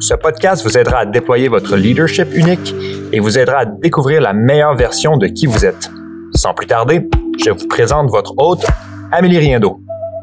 [0.00, 2.74] ce podcast vous aidera à déployer votre leadership unique
[3.12, 5.90] et vous aidera à découvrir la meilleure version de qui vous êtes.
[6.34, 7.08] Sans plus tarder,
[7.44, 8.64] je vous présente votre hôte,
[9.10, 9.80] Amélie Riendo.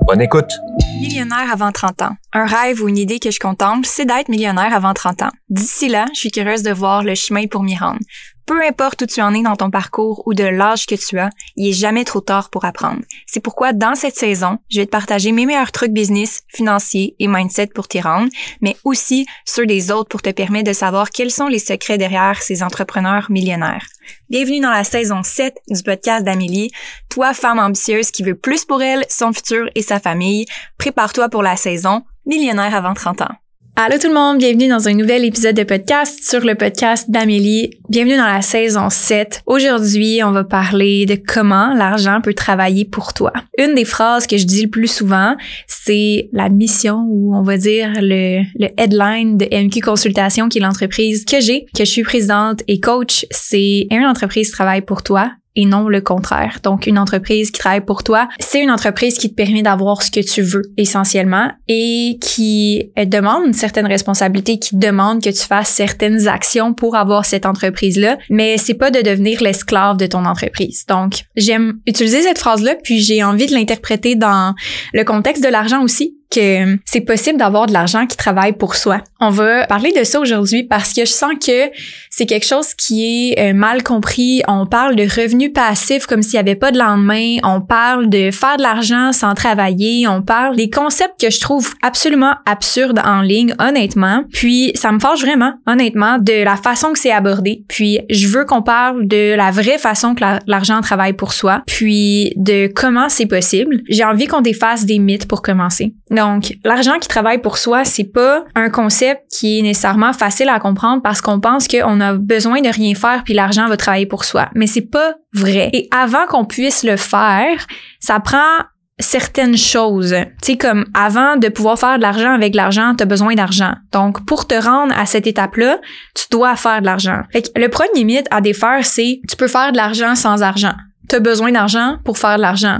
[0.07, 0.51] Bonne écoute.
[0.99, 2.16] Millionnaire avant 30 ans.
[2.34, 5.31] Un rêve ou une idée que je contemple, c'est d'être millionnaire avant 30 ans.
[5.49, 7.99] D'ici là, je suis curieuse de voir le chemin pour m'y rendre.
[8.45, 11.31] Peu importe où tu en es dans ton parcours ou de l'âge que tu as,
[11.55, 13.02] il est jamais trop tard pour apprendre.
[13.26, 17.27] C'est pourquoi dans cette saison, je vais te partager mes meilleurs trucs business, financiers et
[17.27, 18.30] mindset pour t'y rendre,
[18.62, 22.43] mais aussi ceux des autres pour te permettre de savoir quels sont les secrets derrière
[22.43, 23.87] ces entrepreneurs millionnaires.
[24.30, 26.70] Bienvenue dans la saison 7 du podcast d'Amélie.
[27.09, 30.46] Toi, femme ambitieuse qui veut plus pour elle, son futur et sa famille,
[30.85, 33.31] prépare-toi pour la saison Millionnaire avant 30 ans.
[33.75, 37.71] Allô tout le monde, bienvenue dans un nouvel épisode de podcast sur le podcast d'Amélie.
[37.89, 39.41] Bienvenue dans la saison 7.
[39.47, 43.33] Aujourd'hui, on va parler de comment l'argent peut travailler pour toi.
[43.57, 47.57] Une des phrases que je dis le plus souvent, c'est la mission ou on va
[47.57, 52.03] dire le, le headline de MQ Consultation qui est l'entreprise que j'ai, que je suis
[52.03, 53.25] présidente et coach.
[53.31, 56.59] C'est une entreprise travaille pour toi et non le contraire.
[56.63, 60.12] Donc, une entreprise qui travaille pour toi, c'est une entreprise qui te permet d'avoir ce
[60.12, 65.69] que tu veux essentiellement et qui demande une certaine responsabilité, qui demande que tu fasses
[65.69, 70.85] certaines actions pour avoir cette entreprise-là, mais c'est pas de devenir l'esclave de ton entreprise.
[70.88, 74.53] Donc, j'aime utiliser cette phrase-là, puis j'ai envie de l'interpréter dans
[74.94, 79.01] le contexte de l'argent aussi que c'est possible d'avoir de l'argent qui travaille pour soi.
[79.19, 81.72] On va parler de ça aujourd'hui parce que je sens que
[82.09, 84.41] c'est quelque chose qui est euh, mal compris.
[84.47, 87.38] On parle de revenus passifs comme s'il n'y avait pas de lendemain.
[87.44, 90.08] On parle de faire de l'argent sans travailler.
[90.08, 94.24] On parle des concepts que je trouve absolument absurdes en ligne, honnêtement.
[94.34, 97.63] Puis ça me fâche vraiment, honnêtement, de la façon que c'est abordé.
[97.68, 101.63] Puis je veux qu'on parle de la vraie façon que l'argent travaille pour soi.
[101.68, 103.81] Puis de comment c'est possible.
[103.90, 105.94] J'ai envie qu'on défasse des mythes pour commencer.
[106.16, 110.59] Donc, l'argent qui travaille pour soi, c'est pas un concept qui est nécessairement facile à
[110.59, 114.24] comprendre parce qu'on pense qu'on a besoin de rien faire puis l'argent va travailler pour
[114.24, 114.50] soi.
[114.56, 115.70] Mais c'est pas vrai.
[115.74, 117.68] Et avant qu'on puisse le faire,
[118.00, 118.64] ça prend
[119.00, 120.16] certaines choses.
[120.42, 123.74] Tu sais, comme avant de pouvoir faire de l'argent avec l'argent, tu as besoin d'argent.
[123.92, 125.80] Donc, pour te rendre à cette étape-là,
[126.16, 127.22] tu dois faire de l'argent.
[127.31, 130.74] Fait que le premier mythe à défaire, c'est tu peux faire de l'argent sans argent.
[131.09, 132.80] Tu as besoin d'argent pour faire de l'argent.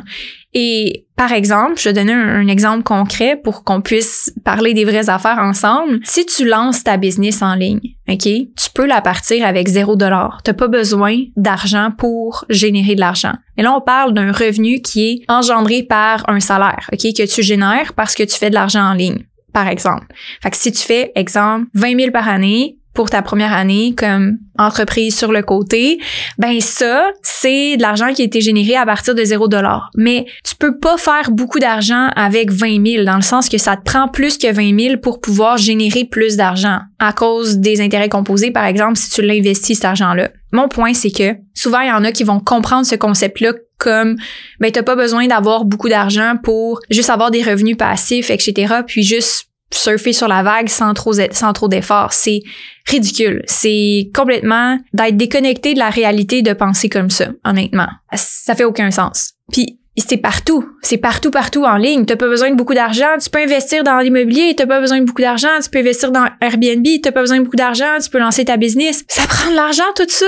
[0.58, 5.10] Et par exemple, je vais donner un, exemple concret pour qu'on puisse parler des vraies
[5.10, 6.00] affaires ensemble.
[6.06, 10.40] Si tu lances ta business en ligne, OK, tu peux la partir avec zéro dollar.
[10.46, 13.34] T'as pas besoin d'argent pour générer de l'argent.
[13.58, 17.44] Et là, on parle d'un revenu qui est engendré par un salaire, OK, que tu
[17.44, 20.08] génères parce que tu fais de l'argent en ligne par exemple.
[20.44, 24.38] Fait que si tu fais, exemple, 20 000 par année, pour ta première année comme
[24.58, 26.00] entreprise sur le côté,
[26.40, 29.92] ben ça, c'est de l'argent qui a été généré à partir de 0 dollar.
[29.96, 33.76] Mais tu peux pas faire beaucoup d'argent avec 20 000 dans le sens que ça
[33.76, 38.10] te prend plus que 20 000 pour pouvoir générer plus d'argent à cause des intérêts
[38.10, 40.30] composés, par exemple, si tu l'investis cet argent-là.
[40.54, 44.16] Mon point, c'est que souvent, il y en a qui vont comprendre ce concept-là comme
[44.62, 48.76] ben t'as pas besoin d'avoir beaucoup d'argent pour juste avoir des revenus passifs, etc.
[48.88, 52.14] Puis juste surfer sur la vague sans trop sans d'efforts.
[52.14, 52.42] C'est
[52.88, 53.44] ridicule.
[53.48, 57.88] C'est complètement d'être déconnecté de la réalité de penser comme ça, honnêtement.
[58.14, 59.34] Ça fait aucun sens.
[59.52, 60.66] Puis c'est partout.
[60.82, 62.06] C'est partout, partout en ligne.
[62.06, 63.18] T'as pas besoin de beaucoup d'argent.
[63.22, 64.54] Tu peux investir dans l'immobilier.
[64.56, 65.48] T'as pas besoin de beaucoup d'argent.
[65.64, 66.86] Tu peux investir dans Airbnb.
[67.02, 67.98] T'as pas besoin de beaucoup d'argent.
[68.04, 69.06] Tu peux lancer ta business.
[69.08, 70.26] Ça prend de l'argent, tout ça.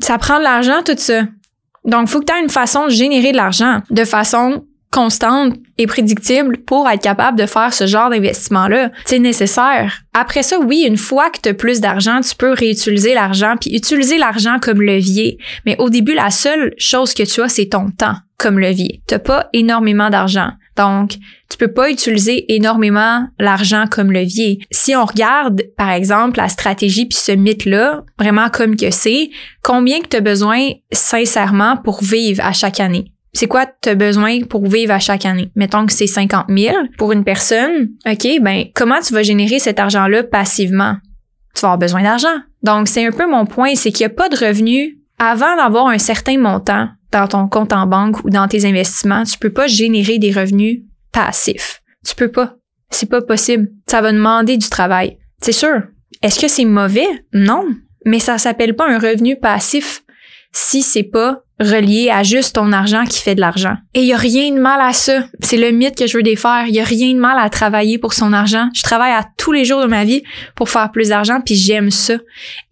[0.00, 1.22] Ça prend de l'argent, tout ça.
[1.84, 4.64] Donc, faut que tu aies une façon de générer de l'argent de façon
[4.96, 8.90] constante et prédictible pour être capable de faire ce genre d'investissement-là.
[9.04, 10.00] C'est nécessaire.
[10.14, 13.76] Après ça, oui, une fois que tu as plus d'argent, tu peux réutiliser l'argent puis
[13.76, 15.36] utiliser l'argent comme levier.
[15.66, 19.02] Mais au début, la seule chose que tu as, c'est ton temps comme levier.
[19.06, 20.52] Tu pas énormément d'argent.
[20.78, 21.16] Donc,
[21.50, 24.60] tu peux pas utiliser énormément l'argent comme levier.
[24.70, 29.28] Si on regarde, par exemple, la stratégie puis ce mythe-là, vraiment comme que c'est,
[29.62, 33.12] combien que tu as besoin sincèrement pour vivre à chaque année?
[33.32, 35.50] C'est quoi tu besoin pour vivre à chaque année?
[35.54, 37.90] Mettons que c'est 50 000 pour une personne.
[38.06, 40.96] OK, ben, comment tu vas générer cet argent-là passivement?
[41.54, 42.36] Tu vas avoir besoin d'argent.
[42.62, 45.88] Donc, c'est un peu mon point, c'est qu'il n'y a pas de revenus avant d'avoir
[45.88, 49.24] un certain montant dans ton compte en banque ou dans tes investissements.
[49.24, 50.82] Tu peux pas générer des revenus
[51.12, 51.82] passifs.
[52.06, 52.56] Tu peux pas.
[52.90, 53.68] C'est pas possible.
[53.86, 55.18] Ça va demander du travail.
[55.40, 55.82] C'est sûr.
[56.22, 57.06] Est-ce que c'est mauvais?
[57.32, 57.66] Non.
[58.04, 60.02] Mais ça s'appelle pas un revenu passif
[60.56, 63.76] si c'est pas relié à juste ton argent qui fait de l'argent.
[63.94, 65.24] Et il y a rien de mal à ça.
[65.40, 66.64] C'est le mythe que je veux défaire.
[66.66, 68.68] Il y a rien de mal à travailler pour son argent.
[68.74, 70.22] Je travaille à tous les jours de ma vie
[70.54, 72.14] pour faire plus d'argent puis j'aime ça.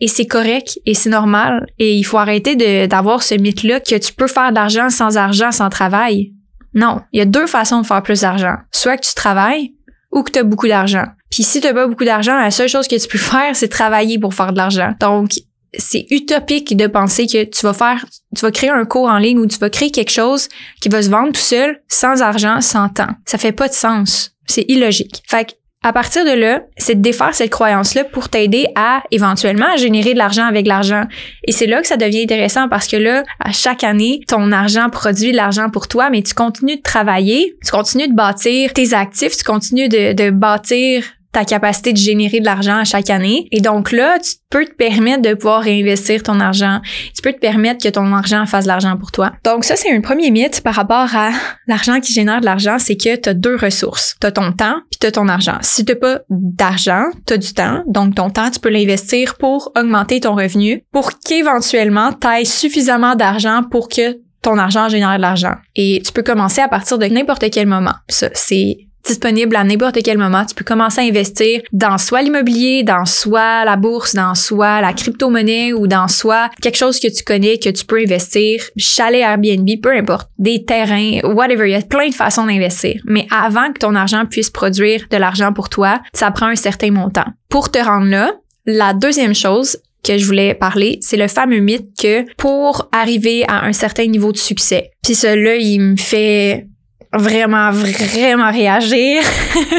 [0.00, 4.12] Et c'est correct et c'est normal et il faut arrêter d'avoir ce mythe-là que tu
[4.12, 6.32] peux faire d'argent sans argent, sans travail.
[6.75, 8.56] Non, il y a deux façons de faire plus d'argent.
[8.70, 9.75] Soit que tu travailles
[10.10, 11.04] ou que tu as beaucoup d'argent.
[11.31, 14.19] Puis si tu pas beaucoup d'argent, la seule chose que tu peux faire, c'est travailler
[14.19, 14.92] pour faire de l'argent.
[15.00, 15.31] Donc,
[15.79, 18.05] c'est utopique de penser que tu vas faire,
[18.35, 20.49] tu vas créer un cours en ligne ou tu vas créer quelque chose
[20.81, 23.15] qui va se vendre tout seul, sans argent, sans temps.
[23.26, 24.32] Ça fait pas de sens.
[24.47, 25.23] C'est illogique.
[25.29, 29.76] Fait que, à partir de là, c'est de défaire cette croyance-là pour t'aider à éventuellement
[29.76, 31.05] générer de l'argent avec l'argent.
[31.47, 34.88] Et c'est là que ça devient intéressant parce que là, à chaque année, ton argent
[34.88, 38.94] produit de l'argent pour toi, mais tu continues de travailler, tu continues de bâtir tes
[38.94, 43.48] actifs, tu continues de, de bâtir ta capacité de générer de l'argent à chaque année.
[43.50, 46.81] Et donc là, tu peux te permettre de pouvoir réinvestir ton argent.
[47.14, 49.32] Tu peux te permettre que ton argent fasse de l'argent pour toi.
[49.44, 51.32] Donc ça, c'est un premier mythe par rapport à
[51.66, 54.14] l'argent qui génère de l'argent, c'est que tu as deux ressources.
[54.20, 55.58] Tu as ton temps puis tu as ton argent.
[55.60, 57.82] Si tu pas d'argent, tu as du temps.
[57.88, 63.16] Donc ton temps, tu peux l'investir pour augmenter ton revenu pour qu'éventuellement, tu aies suffisamment
[63.16, 65.54] d'argent pour que ton argent génère de l'argent.
[65.75, 67.94] Et tu peux commencer à partir de n'importe quel moment.
[68.08, 70.45] Ça, c'est disponible à n'importe quel moment.
[70.45, 74.93] Tu peux commencer à investir dans soit l'immobilier, dans soit la bourse, dans soit la
[74.93, 79.69] crypto-monnaie ou dans soit quelque chose que tu connais, que tu peux investir, chalet Airbnb,
[79.83, 81.69] peu importe, des terrains, whatever.
[81.69, 83.01] Il y a plein de façons d'investir.
[83.06, 86.91] Mais avant que ton argent puisse produire de l'argent pour toi, ça prend un certain
[86.91, 87.27] montant.
[87.49, 88.33] Pour te rendre là,
[88.67, 93.65] la deuxième chose, que je voulais parler, c'est le fameux mythe que pour arriver à
[93.65, 96.67] un certain niveau de succès, puis celui-là, il me fait
[97.16, 99.22] vraiment, vraiment réagir,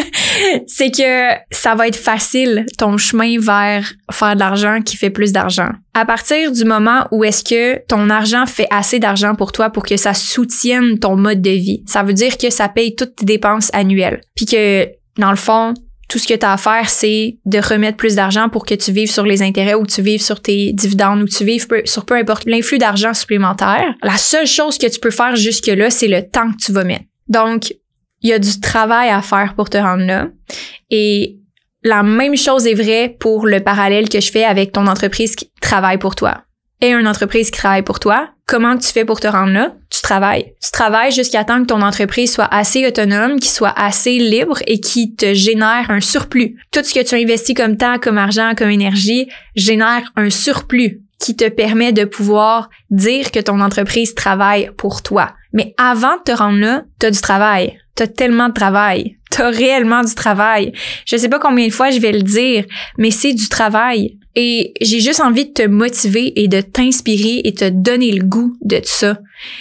[0.68, 5.32] c'est que ça va être facile ton chemin vers faire de l'argent qui fait plus
[5.32, 5.70] d'argent.
[5.94, 9.86] À partir du moment où est-ce que ton argent fait assez d'argent pour toi pour
[9.86, 13.26] que ça soutienne ton mode de vie, ça veut dire que ça paye toutes tes
[13.26, 14.22] dépenses annuelles.
[14.36, 15.74] Puis que, dans le fond,
[16.08, 18.92] tout ce que tu as à faire, c'est de remettre plus d'argent pour que tu
[18.92, 22.16] vives sur les intérêts ou tu vives sur tes dividendes ou tu vives sur peu
[22.16, 23.96] importe l'influx d'argent supplémentaire.
[24.04, 27.06] La seule chose que tu peux faire jusque-là, c'est le temps que tu vas mettre.
[27.28, 27.74] Donc,
[28.22, 30.28] il y a du travail à faire pour te rendre là.
[30.90, 31.38] Et
[31.84, 35.52] la même chose est vraie pour le parallèle que je fais avec ton entreprise qui
[35.62, 36.42] travaille pour toi.
[36.82, 39.76] Et une entreprise qui travaille pour toi, comment tu fais pour te rendre là?
[39.90, 40.54] Tu travailles.
[40.62, 44.80] Tu travailles jusqu'à temps que ton entreprise soit assez autonome, qu'il soit assez libre et
[44.80, 46.58] qui te génère un surplus.
[46.72, 51.36] Tout ce que tu investis comme temps, comme argent, comme énergie génère un surplus qui
[51.36, 55.34] te permet de pouvoir dire que ton entreprise travaille pour toi.
[55.56, 57.80] Mais avant de te rendre là, t'as du travail.
[57.96, 59.18] T'as tellement de travail.
[59.32, 60.74] T'as réellement du travail.
[61.06, 62.66] Je sais pas combien de fois je vais le dire,
[62.98, 64.20] mais c'est du travail.
[64.36, 68.58] Et j'ai juste envie de te motiver et de t'inspirer et te donner le goût
[68.62, 69.18] de ça.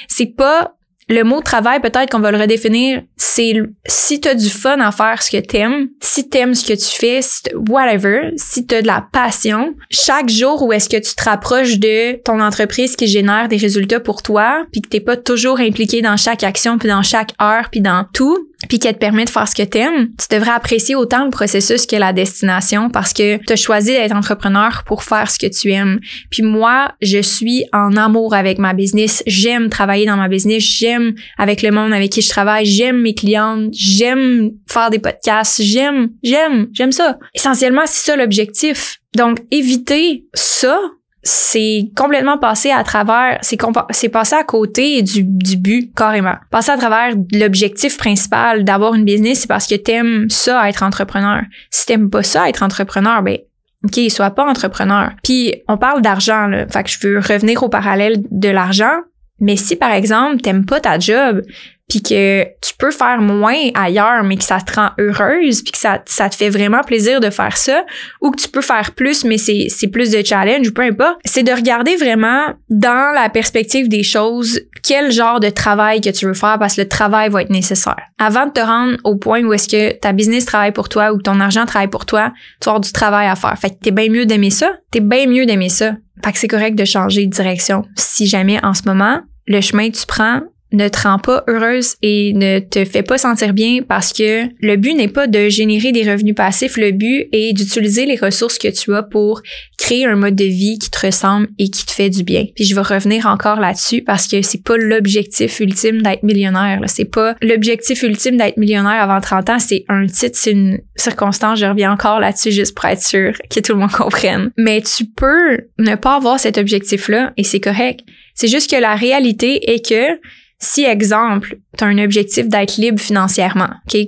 [0.08, 0.74] C'est pas
[1.09, 3.55] le mot travail, peut-être qu'on va le redéfinir, c'est
[3.87, 6.97] si tu as du fun à faire ce que t'aimes, si t'aimes ce que tu
[6.99, 11.15] fais, si whatever, si tu as de la passion, chaque jour où est-ce que tu
[11.15, 15.17] te rapproches de ton entreprise qui génère des résultats pour toi, puis que t'es pas
[15.17, 18.99] toujours impliqué dans chaque action, puis dans chaque heure, puis dans tout, puis qu'elle te
[18.99, 22.91] permet de faire ce que t'aimes, tu devrais apprécier autant le processus que la destination
[22.91, 26.01] parce que tu as choisi d'être entrepreneur pour faire ce que tu aimes.
[26.31, 29.23] Puis moi, je suis en amour avec ma business.
[29.27, 30.63] J'aime travailler dans ma business.
[30.63, 32.67] J'aime avec le monde avec qui je travaille.
[32.67, 33.71] J'aime mes clientes.
[33.73, 35.63] J'aime faire des podcasts.
[35.63, 37.19] J'aime, j'aime, j'aime ça.
[37.35, 39.01] Essentiellement, c'est ça l'objectif.
[39.17, 40.79] Donc, éviter ça,
[41.25, 43.59] c'est complètement passé à travers, c'est,
[43.91, 46.35] c'est passé à côté du, du but, carrément.
[46.51, 51.41] Passer à travers l'objectif principal d'avoir une business, c'est parce que t'aimes ça, être entrepreneur.
[51.71, 53.39] Si t'aimes pas ça, être entrepreneur, ben,
[53.85, 55.13] OK, sois pas entrepreneur.
[55.23, 56.67] Puis, on parle d'argent, là.
[56.69, 58.95] Fait que je veux revenir au parallèle de l'argent.
[59.41, 61.43] Mais si, par exemple, t'aimes pas ta job,
[61.88, 65.79] puis que tu peux faire moins ailleurs, mais que ça te rend heureuse, puis que
[65.79, 67.84] ça, ça te fait vraiment plaisir de faire ça,
[68.22, 71.43] ou que tu peux faire plus, mais c'est, plus de challenge, ou peu importe, c'est
[71.43, 76.34] de regarder vraiment dans la perspective des choses quel genre de travail que tu veux
[76.34, 78.00] faire, parce que le travail va être nécessaire.
[78.19, 81.20] Avant de te rendre au point où est-ce que ta business travaille pour toi ou
[81.20, 83.58] ton argent travaille pour toi, tu vas avoir du travail à faire.
[83.58, 85.93] Fait que t'es bien mieux d'aimer ça, t'es bien mieux d'aimer ça.
[86.24, 87.84] Fait que c'est correct de changer de direction.
[87.96, 90.41] Si jamais en ce moment, le chemin que tu prends
[90.75, 94.77] ne te rend pas heureuse et ne te fait pas sentir bien parce que le
[94.77, 98.69] but n'est pas de générer des revenus passifs, le but est d'utiliser les ressources que
[98.69, 99.43] tu as pour
[99.79, 102.47] créer un mode de vie qui te ressemble et qui te fait du bien.
[102.55, 106.81] Puis je vais revenir encore là-dessus parce que c'est pas l'objectif ultime d'être millionnaire.
[106.87, 111.59] C'est pas l'objectif ultime d'être millionnaire avant 30 ans, c'est un titre, c'est une circonstance.
[111.59, 114.51] Je reviens encore là-dessus juste pour être sûr que tout le monde comprenne.
[114.57, 118.01] Mais tu peux ne pas avoir cet objectif-là et c'est correct.
[118.35, 120.19] C'est juste que la réalité est que
[120.65, 124.01] si, exemple, tu as un objectif d'être libre financièrement, OK?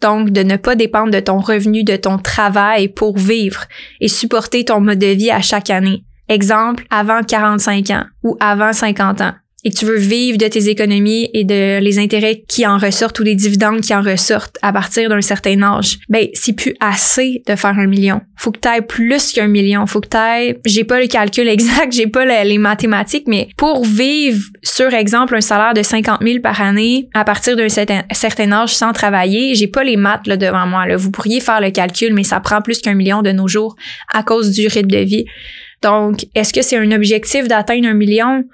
[0.00, 3.64] Donc, de ne pas dépendre de ton revenu, de ton travail pour vivre
[4.00, 6.04] et supporter ton mode de vie à chaque année.
[6.28, 10.68] Exemple, avant 45 ans ou avant 50 ans et que tu veux vivre de tes
[10.68, 14.72] économies et de les intérêts qui en ressortent ou les dividendes qui en ressortent à
[14.72, 18.20] partir d'un certain âge, ben c'est plus assez de faire un million.
[18.36, 19.86] Faut que tu ailles plus qu'un million.
[19.86, 23.84] Faut que tu ailles, j'ai pas le calcul exact, j'ai pas les mathématiques, mais pour
[23.84, 28.52] vivre sur exemple un salaire de 50 000 par année à partir d'un certain, certain,
[28.52, 30.86] âge sans travailler, j'ai pas les maths là, devant moi.
[30.86, 30.96] Là.
[30.96, 33.76] Vous pourriez faire le calcul, mais ça prend plus qu'un million de nos jours
[34.12, 35.24] à cause du rythme de vie.
[35.82, 38.44] Donc, est-ce que c'est un objectif d'atteindre un million?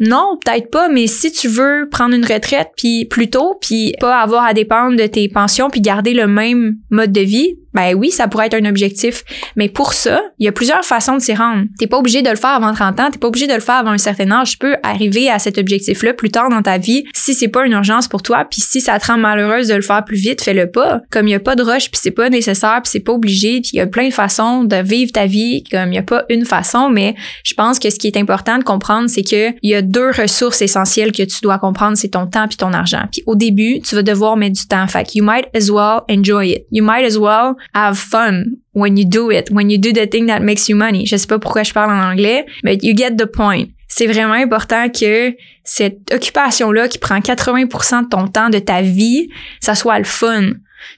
[0.00, 4.20] Non, peut-être pas, mais si tu veux prendre une retraite puis plus tôt puis pas
[4.20, 8.10] avoir à dépendre de tes pensions puis garder le même mode de vie, ben oui,
[8.10, 9.24] ça pourrait être un objectif.
[9.56, 11.64] Mais pour ça, il y a plusieurs façons de s'y rendre.
[11.78, 13.76] T'es pas obligé de le faire avant 30 ans, t'es pas obligé de le faire
[13.76, 14.52] avant un certain âge.
[14.52, 17.72] Tu peux arriver à cet objectif-là plus tard dans ta vie si c'est pas une
[17.72, 20.70] urgence pour toi, puis si ça te rend malheureuse de le faire plus vite, fais-le
[20.70, 21.00] pas.
[21.10, 23.60] Comme il y a pas de rush, puis c'est pas nécessaire, puis c'est pas obligé,
[23.60, 26.02] puis il y a plein de façons de vivre ta vie, comme il y a
[26.02, 29.50] pas une façon, mais je pense que ce qui est important de comprendre, c'est que
[29.62, 32.72] il y a deux ressources essentielles que tu dois comprendre, c'est ton temps puis ton
[32.72, 33.04] argent.
[33.10, 34.86] Puis au début, tu vas devoir mettre du temps.
[34.86, 36.66] Fait que you might as well enjoy it.
[36.70, 40.26] You might as well have fun when you do it, when you do the thing
[40.26, 41.06] that makes you money.
[41.06, 43.64] Je sais pas pourquoi je parle en anglais, mais you get the point.
[43.88, 49.28] C'est vraiment important que cette occupation-là qui prend 80% de ton temps, de ta vie,
[49.60, 50.52] ça soit le fun,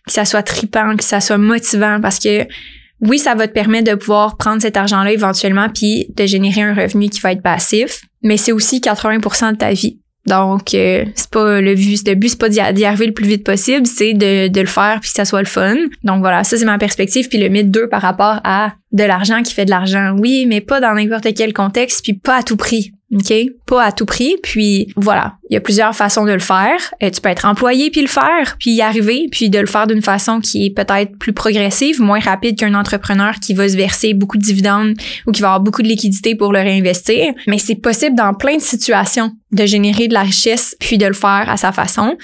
[0.07, 2.47] que ça soit tripant, que ça soit motivant parce que
[3.01, 6.75] oui, ça va te permettre de pouvoir prendre cet argent-là éventuellement puis de générer un
[6.75, 9.99] revenu qui va être passif, mais c'est aussi 80% de ta vie.
[10.27, 14.15] Donc, euh, c'est pas le but, c'est pas d'y arriver le plus vite possible, c'est
[14.15, 15.77] de, de le faire puis que ça soit le fun.
[16.05, 17.29] Donc voilà, ça c'est ma perspective.
[17.29, 20.15] Puis le mythe 2 par rapport à de l'argent qui fait de l'argent.
[20.19, 22.93] Oui, mais pas dans n'importe quel contexte, puis pas à tout prix.
[23.13, 23.33] OK?
[23.67, 24.37] Pas à tout prix.
[24.43, 26.79] Puis voilà, il y a plusieurs façons de le faire.
[27.03, 29.87] Euh, tu peux être employé puis le faire, puis y arriver, puis de le faire
[29.87, 34.15] d'une façon qui est peut-être plus progressive, moins rapide qu'un entrepreneur qui va se verser
[34.15, 34.95] beaucoup de dividendes
[35.27, 37.35] ou qui va avoir beaucoup de liquidités pour le réinvestir.
[37.47, 41.13] Mais c'est possible dans plein de situations de générer de la richesse puis de le
[41.13, 42.17] faire à sa façon.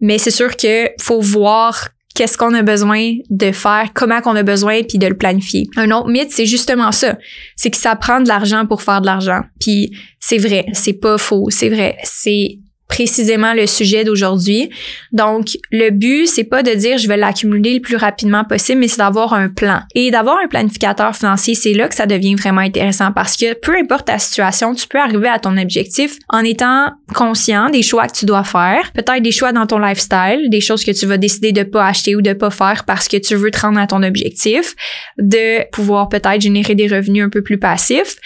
[0.00, 4.42] Mais c'est sûr que faut voir qu'est-ce qu'on a besoin de faire, comment qu'on a
[4.42, 5.68] besoin, puis de le planifier.
[5.76, 7.18] Un autre mythe, c'est justement ça.
[7.56, 9.40] C'est que ça prend de l'argent pour faire de l'argent.
[9.60, 9.90] Puis
[10.20, 11.96] c'est vrai, c'est pas faux, c'est vrai.
[12.04, 14.70] C'est précisément le sujet d'aujourd'hui.
[15.12, 18.88] Donc, le but, c'est pas de dire je vais l'accumuler le plus rapidement possible, mais
[18.88, 19.80] c'est d'avoir un plan.
[19.94, 23.74] Et d'avoir un planificateur financier, c'est là que ça devient vraiment intéressant parce que peu
[23.76, 28.16] importe ta situation, tu peux arriver à ton objectif en étant conscient des choix que
[28.16, 31.52] tu dois faire, peut-être des choix dans ton lifestyle, des choses que tu vas décider
[31.52, 34.02] de pas acheter ou de pas faire parce que tu veux te rendre à ton
[34.02, 34.74] objectif,
[35.18, 38.16] de pouvoir peut-être générer des revenus un peu plus passifs.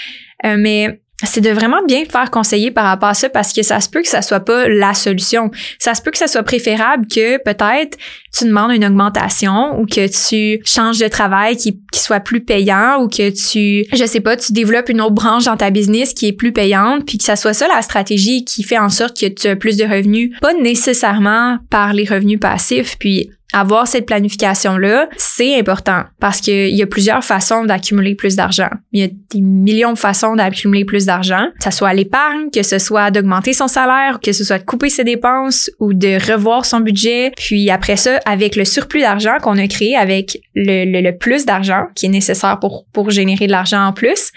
[0.44, 3.62] Euh, mais c'est de vraiment bien te faire conseiller par rapport à ça parce que
[3.62, 5.50] ça se peut que ça soit pas la solution.
[5.78, 7.98] Ça se peut que ça soit préférable que peut-être
[8.36, 13.08] tu demandes une augmentation ou que tu changes de travail qui, soit plus payant ou
[13.08, 16.32] que tu, je sais pas, tu développes une autre branche dans ta business qui est
[16.32, 19.48] plus payante puis que ça soit ça la stratégie qui fait en sorte que tu
[19.48, 22.96] as plus de revenus, pas nécessairement par les revenus passifs.
[22.98, 28.68] Puis avoir cette planification-là, c'est important parce qu'il y a plusieurs façons d'accumuler plus d'argent.
[28.92, 32.62] Il y a des millions de façons d'accumuler plus d'argent, que ce soit l'épargne, que
[32.62, 36.66] ce soit d'augmenter son salaire, que ce soit de couper ses dépenses ou de revoir
[36.66, 37.32] son budget.
[37.36, 42.06] Puis après ça, avec le surplus d'argent qu'on a créé, avec le, plus d'argent qui
[42.06, 44.30] est nécessaire pour, pour générer de l'argent en plus,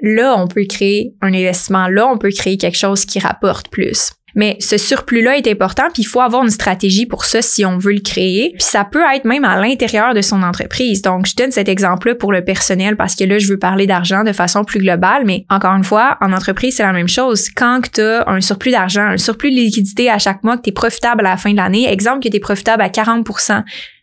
[0.00, 1.88] là, on peut créer un investissement.
[1.88, 4.12] Là, on peut créer quelque chose qui rapporte plus.
[4.34, 7.78] Mais ce surplus-là est important, puis il faut avoir une stratégie pour ça si on
[7.78, 8.50] veut le créer.
[8.54, 11.02] Puis ça peut être même à l'intérieur de son entreprise.
[11.02, 14.24] Donc, je donne cet exemple-là pour le personnel parce que là, je veux parler d'argent
[14.24, 17.48] de façon plus globale, mais encore une fois, en entreprise, c'est la même chose.
[17.54, 20.70] Quand tu as un surplus d'argent, un surplus de liquidité à chaque mois, que tu
[20.70, 23.24] es profitable à la fin de l'année, exemple que tu es profitable à 40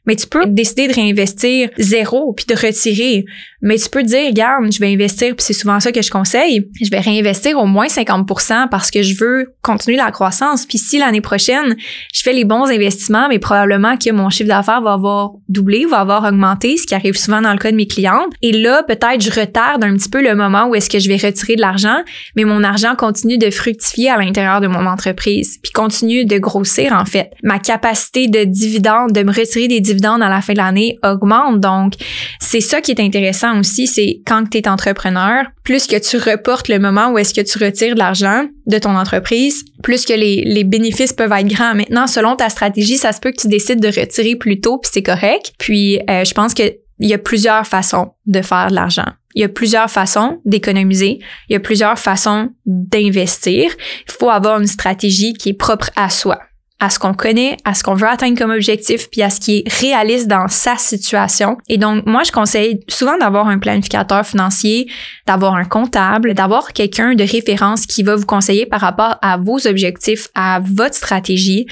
[0.05, 3.25] Mais tu peux décider de réinvestir zéro puis de retirer.
[3.62, 6.67] Mais tu peux dire, regarde, je vais investir, puis c'est souvent ça que je conseille,
[6.81, 10.65] je vais réinvestir au moins 50% parce que je veux continuer la croissance.
[10.65, 11.75] Puis si l'année prochaine,
[12.12, 16.00] je fais les bons investissements, mais probablement que mon chiffre d'affaires va avoir doublé, va
[16.00, 18.34] avoir augmenté, ce qui arrive souvent dans le cas de mes clientes.
[18.41, 21.17] Et là, peut-être je retarde un petit peu le moment où est-ce que je vais
[21.17, 22.01] retirer de l'argent,
[22.36, 26.93] mais mon argent continue de fructifier à l'intérieur de mon entreprise, puis continue de grossir
[26.93, 27.31] en fait.
[27.43, 31.60] Ma capacité de dividende, de me retirer des dividendes à la fin de l'année augmente.
[31.60, 31.94] Donc,
[32.40, 36.68] c'est ça qui est intéressant aussi, c'est quand tu es entrepreneur, plus que tu reportes
[36.68, 40.44] le moment où est-ce que tu retires de l'argent de ton entreprise, plus que les,
[40.46, 41.76] les bénéfices peuvent être grands.
[41.76, 44.92] Maintenant, selon ta stratégie, ça se peut que tu décides de retirer plus tôt, puis
[44.94, 45.54] c'est correct.
[45.58, 46.64] Puis, euh, je pense que
[47.02, 49.08] il y a plusieurs façons de faire de l'argent.
[49.34, 51.20] Il y a plusieurs façons d'économiser.
[51.50, 53.72] Il y a plusieurs façons d'investir.
[54.08, 56.40] Il faut avoir une stratégie qui est propre à soi
[56.82, 59.60] à ce qu'on connaît, à ce qu'on veut atteindre comme objectif, puis à ce qui
[59.60, 61.58] est réaliste dans sa situation.
[61.70, 64.90] Et donc, moi, je conseille souvent d'avoir un planificateur financier,
[65.28, 69.68] d'avoir un comptable, d'avoir quelqu'un de référence qui va vous conseiller par rapport à vos
[69.68, 71.68] objectifs, à votre stratégie,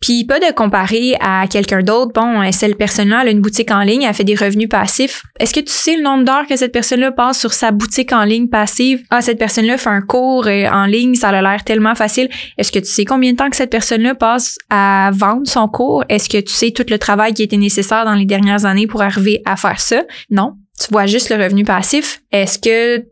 [0.00, 2.12] puis pas de comparer à quelqu'un d'autre.
[2.14, 5.22] Bon, euh, cette personne-là, a une boutique en ligne, elle fait des revenus passifs.
[5.38, 8.24] Est-ce que tu sais le nombre d'heures que cette personne-là passe sur sa boutique en
[8.24, 9.02] ligne passive?
[9.10, 12.30] Ah, cette personne-là fait un cours euh, en ligne, ça a l'air tellement facile.
[12.56, 16.04] Est-ce que tu sais combien de temps que cette personne-là passe à vendre son cours?
[16.08, 19.02] Est-ce que tu sais tout le travail qui était nécessaire dans les dernières années pour
[19.02, 20.02] arriver à faire ça?
[20.30, 20.54] Non.
[20.80, 22.22] Tu vois juste le revenu passif.
[22.32, 23.04] Est-ce que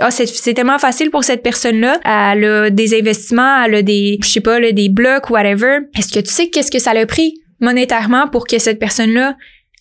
[0.00, 2.00] ah, c'est tellement facile pour cette personne-là.
[2.04, 5.78] Elle a des investissements, elle a des, je sais pas, là, des blocs, whatever.
[5.96, 9.36] Est-ce que tu sais qu'est-ce que ça a pris monétairement pour que cette personne-là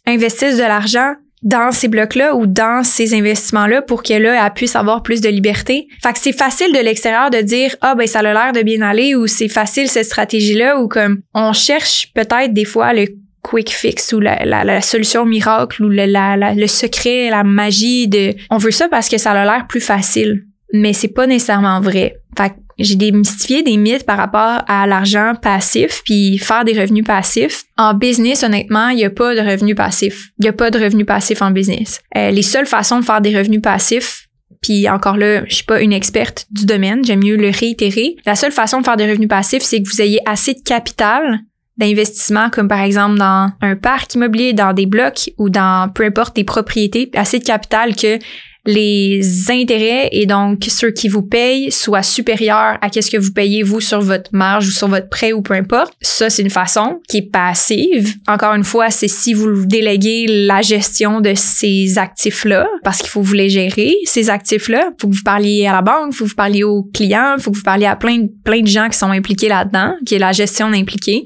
[0.06, 5.04] investisse de l'argent dans ces blocs-là ou dans ces investissements-là pour qu'elle elle puisse avoir
[5.04, 5.88] plus de liberté?
[6.02, 8.82] Fait que c'est facile de l'extérieur de dire ah ben ça a l'air de bien
[8.82, 13.08] aller ou c'est facile cette stratégie-là ou comme on cherche peut-être des fois le
[13.44, 18.34] quick fix ou la, la, solution miracle ou le, la, le secret, la magie de
[18.50, 20.46] on veut ça parce que ça a l'air plus facile.
[20.74, 22.16] Mais c'est pas nécessairement vrai.
[22.36, 27.04] Fait que j'ai démystifié des mythes par rapport à l'argent passif puis faire des revenus
[27.04, 27.66] passifs.
[27.78, 30.30] En business, honnêtement, il n'y a pas de revenus passifs.
[30.40, 32.02] Il n'y a pas de revenus passifs en business.
[32.18, 34.28] Euh, les seules façons de faire des revenus passifs,
[34.62, 38.16] puis encore là, je suis pas une experte du domaine, j'aime mieux le réitérer.
[38.26, 41.42] La seule façon de faire des revenus passifs, c'est que vous ayez assez de capital
[41.78, 46.36] d'investissement comme par exemple dans un parc immobilier, dans des blocs ou dans peu importe
[46.36, 48.20] des propriétés, assez de capital que
[48.66, 53.62] les intérêts et donc ceux qui vous payent soient supérieurs à ce que vous payez
[53.62, 55.94] vous sur votre marge ou sur votre prêt ou peu importe.
[56.02, 58.16] Ça, c'est une façon qui est passive.
[58.28, 63.22] Encore une fois, c'est si vous déléguez la gestion de ces actifs-là parce qu'il faut
[63.22, 64.92] vous les gérer, ces actifs-là.
[65.00, 67.58] Faut que vous parliez à la banque, faut que vous parliez aux clients, faut que
[67.58, 70.70] vous parliez à plein, plein de gens qui sont impliqués là-dedans, qui est la gestion
[70.70, 71.26] d'impliqués.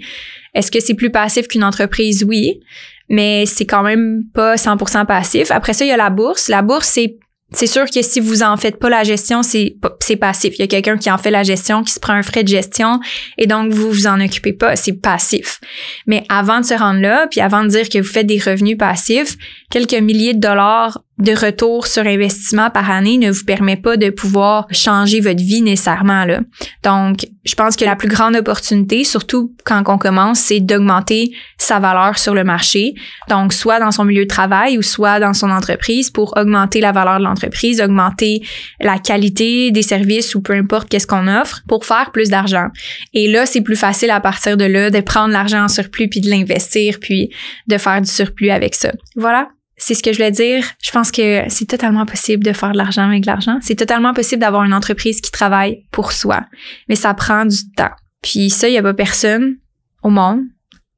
[0.55, 2.23] Est-ce que c'est plus passif qu'une entreprise?
[2.27, 2.61] Oui,
[3.09, 5.51] mais c'est quand même pas 100% passif.
[5.51, 6.47] Après ça, il y a la bourse.
[6.47, 7.17] La bourse, c'est
[7.53, 9.77] c'est sûr que si vous en faites pas la gestion, c'est
[10.19, 10.55] passif.
[10.55, 12.49] Il y a quelqu'un qui en fait la gestion, qui se prend un frais de
[12.49, 12.99] gestion
[13.37, 15.61] et donc vous vous en occupez pas, c'est passif.
[16.07, 18.77] Mais avant de se rendre là, puis avant de dire que vous faites des revenus
[18.77, 19.37] passifs,
[19.69, 24.09] quelques milliers de dollars de retour sur investissement par année ne vous permet pas de
[24.09, 26.41] pouvoir changer votre vie nécessairement là.
[26.83, 31.79] Donc, je pense que la plus grande opportunité, surtout quand on commence, c'est d'augmenter sa
[31.79, 32.93] valeur sur le marché.
[33.29, 36.91] Donc, soit dans son milieu de travail ou soit dans son entreprise pour augmenter la
[36.91, 38.43] valeur de l'entreprise, augmenter
[38.79, 42.67] la qualité des services ou peu importe qu'est-ce qu'on offre pour faire plus d'argent.
[43.13, 46.21] Et là, c'est plus facile à partir de là de prendre l'argent en surplus puis
[46.21, 47.29] de l'investir puis
[47.67, 48.91] de faire du surplus avec ça.
[49.15, 50.65] Voilà c'est ce que je voulais dire.
[50.81, 53.59] Je pense que c'est totalement possible de faire de l'argent avec de l'argent.
[53.61, 56.45] C'est totalement possible d'avoir une entreprise qui travaille pour soi.
[56.89, 57.91] Mais ça prend du temps.
[58.23, 59.57] Puis ça, il n'y a pas personne
[60.01, 60.41] au monde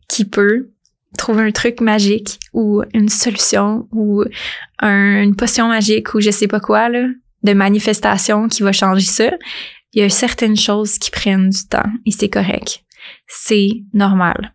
[0.08, 0.72] qui peut
[1.18, 4.24] trouver un truc magique ou une solution ou
[4.82, 7.08] une potion magique ou je sais pas quoi, là,
[7.44, 9.30] de manifestation qui va changer ça.
[9.94, 12.82] Il y a certaines choses qui prennent du temps et c'est correct.
[13.28, 14.54] C'est normal.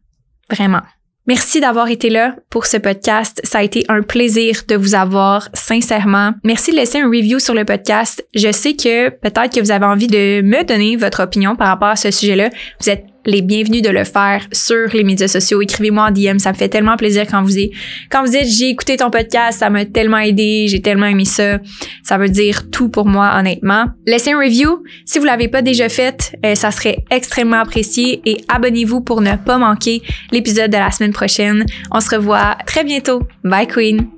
[0.51, 0.83] Vraiment.
[1.27, 3.41] Merci d'avoir été là pour ce podcast.
[3.45, 6.33] Ça a été un plaisir de vous avoir, sincèrement.
[6.45, 8.27] Merci de laisser un review sur le podcast.
[8.35, 11.89] Je sais que peut-être que vous avez envie de me donner votre opinion par rapport
[11.89, 12.51] à ce sujet-là.
[12.81, 15.63] Vous êtes les bienvenus de le faire sur les médias sociaux.
[15.63, 17.55] Écrivez-moi en DM, ça me fait tellement plaisir quand vous
[18.11, 21.59] quand vous dites j'ai écouté ton podcast, ça m'a tellement aidé, j'ai tellement aimé ça.
[22.03, 23.87] Ça veut dire tout pour moi, honnêtement.
[24.07, 24.83] Laissez un review.
[25.05, 29.37] Si vous l'avez pas déjà fait, euh, ça serait extrêmement apprécié et abonnez-vous pour ne
[29.37, 31.65] pas manquer l'épisode de la semaine prochaine.
[31.91, 33.23] On se revoit très bientôt.
[33.45, 34.09] Bye Queen!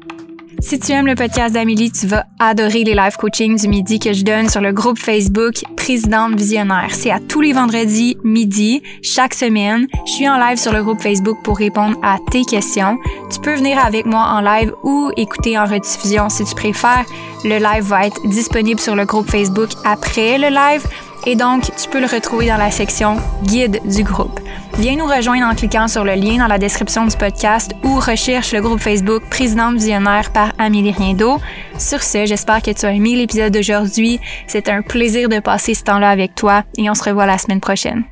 [0.58, 4.12] Si tu aimes le podcast d'Amélie, tu vas adorer les live coaching du midi que
[4.12, 6.88] je donne sur le groupe Facebook Présidente Visionnaire.
[6.92, 9.86] C'est à tous les vendredis midi, chaque semaine.
[10.06, 12.96] Je suis en live sur le groupe Facebook pour répondre à tes questions.
[13.30, 17.04] Tu peux venir avec moi en live ou écouter en rediffusion si tu préfères.
[17.44, 20.82] Le live va être disponible sur le groupe Facebook après le live
[21.26, 24.40] et donc tu peux le retrouver dans la section guide du groupe.
[24.78, 28.52] Viens nous rejoindre en cliquant sur le lien dans la description du podcast ou recherche
[28.52, 31.38] le groupe Facebook Présidente Visionnaire par Amélie Riendo.
[31.78, 34.20] Sur ce, j'espère que tu as aimé l'épisode d'aujourd'hui.
[34.46, 37.60] C'est un plaisir de passer ce temps-là avec toi et on se revoit la semaine
[37.60, 38.04] prochaine.